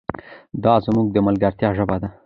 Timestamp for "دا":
0.63-0.73